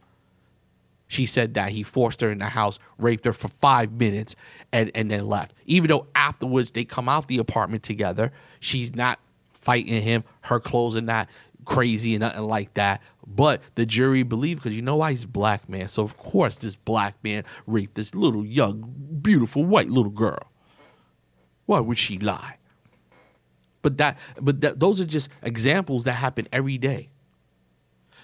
She 1.12 1.26
said 1.26 1.52
that 1.54 1.73
he 1.73 1.83
forced 1.83 2.23
her 2.23 2.31
in 2.31 2.38
the 2.38 2.47
house, 2.47 2.78
raped 2.97 3.26
her 3.26 3.35
for 3.35 3.49
five 3.49 3.92
minutes, 3.92 4.35
and, 4.73 4.90
and 4.95 5.11
then 5.11 5.26
left. 5.26 5.52
Even 5.66 5.90
though 5.90 6.07
afterwards 6.14 6.71
they 6.71 6.87
come 6.87 7.07
out 7.07 7.28
the 7.28 7.37
apartment 7.37 7.83
together, 7.83 8.33
she's 8.61 8.95
not 8.95 9.19
fighting 9.52 10.00
him. 10.00 10.25
Her 10.40 10.59
clothes 10.59 10.97
are 10.97 11.02
not 11.02 11.28
crazy 11.66 12.14
and 12.14 12.21
nothing 12.21 12.45
like 12.45 12.73
that. 12.75 13.02
But 13.26 13.61
the 13.75 13.85
jury 13.85 14.23
believed 14.23 14.62
because 14.62 14.75
you 14.75 14.81
know 14.81 14.97
why 14.97 15.11
he's 15.11 15.26
black 15.26 15.69
man. 15.69 15.88
So 15.88 16.02
of 16.02 16.16
course 16.16 16.57
this 16.57 16.76
black 16.76 17.23
man 17.23 17.45
raped 17.66 17.95
this 17.95 18.14
little 18.14 18.47
young, 18.47 18.95
beautiful 19.21 19.66
white 19.66 19.90
little 19.90 20.12
girl. 20.12 20.50
Why 21.66 21.81
would 21.81 21.99
she 21.99 22.19
lie? 22.19 22.57
But 23.83 23.99
that, 23.99 24.19
but 24.40 24.62
that, 24.62 24.81
those 24.81 24.99
are 24.99 25.04
just 25.04 25.28
examples 25.42 26.04
that 26.04 26.14
happen 26.14 26.49
every 26.54 26.78
day. 26.78 27.11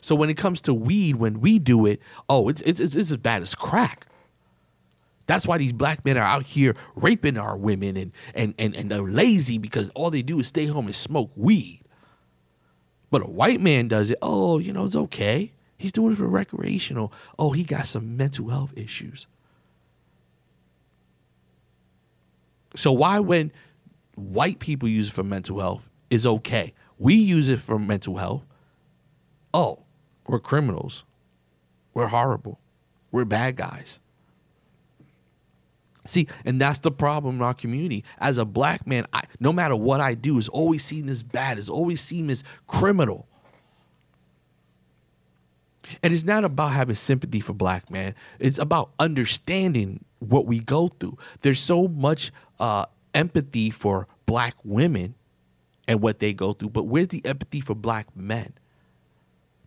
So 0.00 0.14
when 0.14 0.30
it 0.30 0.36
comes 0.36 0.62
to 0.62 0.74
weed, 0.74 1.16
when 1.16 1.40
we 1.40 1.58
do 1.58 1.86
it, 1.86 2.00
oh, 2.28 2.48
it's 2.48 2.60
it's 2.62 2.80
it's, 2.80 2.94
it's 2.94 3.10
as 3.10 3.16
bad 3.16 3.42
as 3.42 3.54
crack. 3.54 4.06
That's 5.26 5.46
why 5.46 5.58
these 5.58 5.72
black 5.72 6.04
men 6.04 6.16
are 6.16 6.22
out 6.22 6.44
here 6.44 6.74
raping 6.96 7.36
our 7.36 7.56
women 7.56 7.96
and 7.96 8.12
and 8.34 8.54
and, 8.58 8.74
and 8.74 8.90
they're 8.90 9.02
lazy 9.02 9.58
because 9.58 9.90
all 9.90 10.10
they 10.10 10.22
do 10.22 10.40
is 10.40 10.48
stay 10.48 10.66
home 10.66 10.86
and 10.86 10.94
smoke 10.94 11.30
weed. 11.36 11.82
But 13.10 13.22
a 13.22 13.30
white 13.30 13.60
man 13.60 13.88
does 13.88 14.10
it, 14.10 14.18
oh, 14.20 14.58
you 14.58 14.72
know, 14.72 14.84
it's 14.84 14.96
okay. 14.96 15.52
He's 15.78 15.92
doing 15.92 16.12
it 16.12 16.16
for 16.16 16.26
recreational. 16.26 17.12
Oh, 17.38 17.52
he 17.52 17.64
got 17.64 17.86
some 17.86 18.16
mental 18.16 18.48
health 18.48 18.74
issues. 18.76 19.26
So 22.74 22.92
why 22.92 23.20
when 23.20 23.52
white 24.14 24.58
people 24.58 24.88
use 24.88 25.08
it 25.08 25.12
for 25.12 25.24
mental 25.24 25.58
health 25.58 25.88
is 26.10 26.26
okay. 26.26 26.74
We 26.98 27.14
use 27.14 27.48
it 27.48 27.58
for 27.60 27.78
mental 27.78 28.16
health. 28.16 28.44
Oh, 29.54 29.84
we're 30.28 30.38
criminals. 30.38 31.04
We're 31.94 32.08
horrible. 32.08 32.60
We're 33.10 33.24
bad 33.24 33.56
guys. 33.56 33.98
See, 36.04 36.26
and 36.44 36.60
that's 36.60 36.80
the 36.80 36.90
problem 36.90 37.36
in 37.36 37.42
our 37.42 37.54
community. 37.54 38.04
As 38.18 38.38
a 38.38 38.44
black 38.44 38.86
man, 38.86 39.04
I, 39.12 39.22
no 39.40 39.52
matter 39.52 39.76
what 39.76 40.00
I 40.00 40.14
do, 40.14 40.38
is 40.38 40.48
always 40.48 40.84
seen 40.84 41.08
as 41.08 41.22
bad, 41.22 41.58
is 41.58 41.68
always 41.68 42.00
seen 42.00 42.30
as 42.30 42.44
criminal. 42.66 43.26
And 46.02 46.12
it's 46.12 46.24
not 46.24 46.44
about 46.44 46.68
having 46.68 46.94
sympathy 46.94 47.40
for 47.40 47.52
black 47.52 47.90
man. 47.90 48.14
It's 48.38 48.58
about 48.58 48.90
understanding 48.98 50.04
what 50.18 50.46
we 50.46 50.60
go 50.60 50.88
through. 50.88 51.18
There's 51.40 51.60
so 51.60 51.88
much 51.88 52.30
uh, 52.58 52.86
empathy 53.14 53.70
for 53.70 54.06
black 54.26 54.54
women 54.64 55.14
and 55.86 56.02
what 56.02 56.18
they 56.18 56.34
go 56.34 56.52
through, 56.52 56.70
but 56.70 56.84
where's 56.84 57.08
the 57.08 57.24
empathy 57.24 57.60
for 57.60 57.74
black 57.74 58.14
men? 58.14 58.52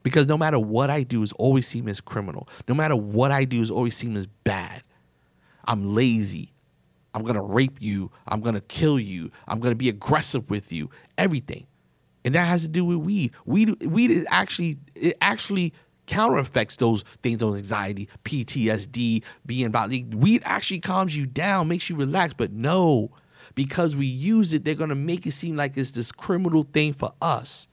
Because 0.03 0.27
no 0.27 0.38
matter 0.38 0.60
what 0.60 0.89
I 0.89 1.03
do 1.03 1.24
is 1.24 1.31
always 1.34 1.67
seen 1.67 1.88
as 1.88 2.01
criminal. 2.01 2.48
No 2.67 2.74
matter 2.75 2.96
what 2.96 3.31
I 3.31 3.46
do 3.46 3.62
is 3.62 3.70
always 3.70 3.96
seen 3.96 4.15
as 4.15 4.27
bad. 4.27 4.81
I'm 5.65 5.93
lazy. 5.93 6.53
I'm 7.13 7.24
gonna 7.24 7.43
rape 7.43 7.77
you. 7.79 8.12
I'm 8.27 8.41
gonna 8.41 8.62
kill 8.62 9.00
you. 9.00 9.31
I'm 9.48 9.60
gonna 9.60 9.75
be 9.75 9.89
aggressive 9.89 10.50
with 10.50 10.72
you. 10.72 10.89
Everything, 11.17 11.67
and 12.24 12.36
that 12.36 12.46
has 12.46 12.62
to 12.62 12.67
do 12.67 12.86
with 12.86 12.98
weed. 12.98 13.34
Weed, 13.46 13.84
weed 13.84 14.12
is 14.12 14.25
actually 14.29 14.77
it 14.96 15.17
actually 15.22 15.74
counter 16.08 16.38
affects 16.38 16.77
those 16.77 17.03
things, 17.03 17.43
on 17.43 17.55
anxiety, 17.55 18.10
PTSD, 18.24 19.24
being 19.46 19.67
about 19.67 19.89
weed 19.89 20.41
actually 20.46 20.79
calms 20.79 21.15
you 21.15 21.25
down, 21.25 21.67
makes 21.67 21.89
you 21.89 21.96
relax. 21.96 22.34
But 22.34 22.51
no, 22.51 23.12
because 23.55 23.96
we 23.96 24.05
use 24.05 24.53
it, 24.53 24.63
they're 24.63 24.75
gonna 24.75 24.96
make 24.96 25.25
it 25.25 25.31
seem 25.31 25.58
like 25.58 25.75
it's 25.77 25.91
this 25.91 26.12
criminal 26.12 26.63
thing 26.63 26.93
for 26.93 27.13
us. 27.22 27.67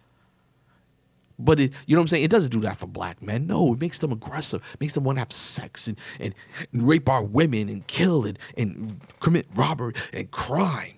But 1.38 1.60
it, 1.60 1.72
you 1.86 1.94
know 1.94 2.00
what 2.00 2.04
I'm 2.04 2.08
saying? 2.08 2.24
It 2.24 2.30
doesn't 2.30 2.50
do 2.50 2.60
that 2.62 2.76
for 2.76 2.86
black 2.86 3.22
men. 3.22 3.46
No, 3.46 3.72
it 3.72 3.80
makes 3.80 3.98
them 3.98 4.12
aggressive, 4.12 4.76
makes 4.80 4.92
them 4.92 5.04
want 5.04 5.16
to 5.16 5.20
have 5.20 5.32
sex 5.32 5.86
and, 5.86 5.98
and, 6.18 6.34
and 6.72 6.82
rape 6.82 7.08
our 7.08 7.24
women 7.24 7.68
and 7.68 7.86
kill 7.86 8.24
and, 8.24 8.38
and 8.56 9.00
commit 9.20 9.46
robbery 9.54 9.94
and 10.12 10.30
crime. 10.30 10.94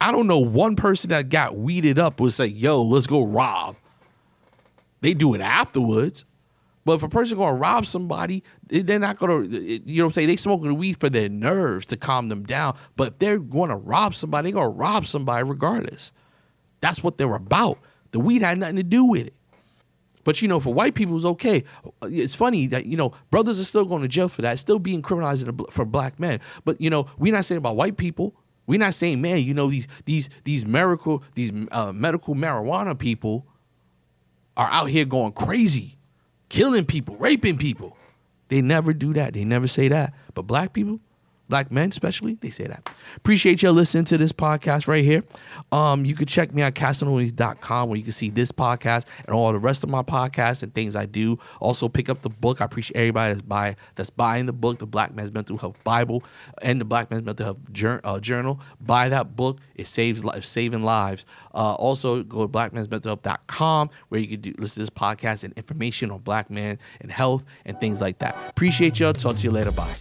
I 0.00 0.12
don't 0.12 0.26
know 0.26 0.40
one 0.40 0.76
person 0.76 1.10
that 1.10 1.28
got 1.28 1.56
weeded 1.56 1.98
up 1.98 2.20
would 2.20 2.32
say, 2.32 2.46
yo, 2.46 2.82
let's 2.82 3.06
go 3.06 3.24
rob. 3.24 3.76
They 5.00 5.14
do 5.14 5.34
it 5.34 5.40
afterwards. 5.40 6.24
But 6.84 6.94
if 6.94 7.02
a 7.02 7.08
person 7.08 7.36
going 7.36 7.54
to 7.54 7.60
rob 7.60 7.84
somebody, 7.84 8.42
they're 8.66 8.98
not 8.98 9.18
going 9.18 9.50
to, 9.50 9.58
you 9.58 9.98
know 9.98 10.04
what 10.04 10.08
I'm 10.08 10.12
saying? 10.12 10.28
They 10.28 10.36
smoking 10.36 10.68
the 10.68 10.74
weed 10.74 10.98
for 10.98 11.10
their 11.10 11.28
nerves 11.28 11.86
to 11.88 11.96
calm 11.96 12.28
them 12.28 12.44
down. 12.44 12.78
But 12.96 13.08
if 13.12 13.18
they're 13.18 13.38
going 13.38 13.68
to 13.68 13.76
rob 13.76 14.14
somebody, 14.14 14.50
they're 14.50 14.62
going 14.62 14.72
to 14.72 14.78
rob 14.78 15.06
somebody 15.06 15.44
regardless. 15.44 16.12
That's 16.80 17.04
what 17.04 17.18
they're 17.18 17.34
about. 17.34 17.78
The 18.12 18.20
weed 18.20 18.40
had 18.40 18.56
nothing 18.58 18.76
to 18.76 18.82
do 18.82 19.04
with 19.04 19.26
it. 19.26 19.34
But 20.28 20.42
you 20.42 20.48
know, 20.48 20.60
for 20.60 20.74
white 20.74 20.94
people, 20.94 21.16
it's 21.16 21.24
okay. 21.24 21.64
It's 22.02 22.34
funny 22.34 22.66
that 22.66 22.84
you 22.84 22.98
know 22.98 23.14
brothers 23.30 23.58
are 23.58 23.64
still 23.64 23.86
going 23.86 24.02
to 24.02 24.08
jail 24.08 24.28
for 24.28 24.42
that, 24.42 24.58
still 24.58 24.78
being 24.78 25.00
criminalized 25.00 25.72
for 25.72 25.86
black 25.86 26.20
men. 26.20 26.40
But 26.66 26.82
you 26.82 26.90
know, 26.90 27.06
we're 27.16 27.32
not 27.32 27.46
saying 27.46 27.56
about 27.56 27.76
white 27.76 27.96
people. 27.96 28.36
We're 28.66 28.78
not 28.78 28.92
saying, 28.92 29.22
man, 29.22 29.38
you 29.38 29.54
know, 29.54 29.70
these 29.70 29.88
these 30.04 30.28
these 30.44 30.66
miracle 30.66 31.24
these 31.34 31.50
uh, 31.72 31.92
medical 31.92 32.34
marijuana 32.34 32.98
people 32.98 33.46
are 34.54 34.68
out 34.68 34.90
here 34.90 35.06
going 35.06 35.32
crazy, 35.32 35.96
killing 36.50 36.84
people, 36.84 37.16
raping 37.16 37.56
people. 37.56 37.96
They 38.48 38.60
never 38.60 38.92
do 38.92 39.14
that. 39.14 39.32
They 39.32 39.46
never 39.46 39.66
say 39.66 39.88
that. 39.88 40.12
But 40.34 40.42
black 40.42 40.74
people, 40.74 41.00
black 41.48 41.70
men 41.70 41.88
especially, 41.88 42.34
they 42.34 42.50
say 42.50 42.66
that. 42.66 42.90
Appreciate 43.16 43.62
y'all 43.62 43.72
listening 43.72 44.04
to 44.06 44.18
this 44.18 44.32
podcast 44.32 44.86
right 44.86 45.04
here. 45.04 45.24
Um, 45.72 46.04
you 46.04 46.14
can 46.14 46.26
check 46.26 46.54
me 46.54 46.62
at 46.62 46.74
casanova.com 46.74 47.88
where 47.88 47.96
you 47.96 48.04
can 48.04 48.12
see 48.12 48.30
this 48.30 48.52
podcast 48.52 49.06
and 49.26 49.34
all 49.34 49.52
the 49.52 49.58
rest 49.58 49.82
of 49.82 49.90
my 49.90 50.02
podcasts 50.02 50.62
and 50.62 50.74
things 50.74 50.94
I 50.94 51.06
do. 51.06 51.38
Also 51.60 51.88
pick 51.88 52.08
up 52.08 52.22
the 52.22 52.30
book. 52.30 52.60
I 52.60 52.64
appreciate 52.64 52.98
everybody 52.98 53.34
that's 53.34 53.42
buy 53.42 53.76
that's 53.94 54.10
buying 54.10 54.46
the 54.46 54.52
book, 54.52 54.78
the 54.78 54.86
Black 54.86 55.14
men's 55.14 55.32
Mental 55.32 55.56
Health 55.56 55.82
Bible 55.84 56.22
and 56.62 56.80
the 56.80 56.84
Black 56.84 57.10
men's 57.10 57.24
Mental 57.24 57.46
Health 57.46 57.60
uh, 58.04 58.20
Journal. 58.20 58.60
Buy 58.80 59.08
that 59.08 59.36
book. 59.36 59.60
It 59.74 59.86
saves 59.86 60.24
lives, 60.24 60.46
saving 60.48 60.82
lives. 60.82 61.24
Uh, 61.54 61.74
also 61.74 62.22
go 62.22 62.46
to 62.46 62.48
blackmansmentalhealth.com 62.48 63.90
where 64.08 64.20
you 64.20 64.28
can 64.28 64.40
do, 64.40 64.54
listen 64.58 64.74
to 64.74 64.80
this 64.80 64.90
podcast 64.90 65.44
and 65.44 65.52
information 65.54 66.10
on 66.10 66.20
black 66.20 66.50
men 66.50 66.78
and 67.00 67.10
health 67.10 67.44
and 67.64 67.78
things 67.80 68.00
like 68.00 68.18
that. 68.18 68.36
Appreciate 68.50 69.00
y'all. 69.00 69.12
Talk 69.12 69.36
to 69.36 69.44
you 69.44 69.50
later. 69.50 69.72
Bye. 69.72 69.94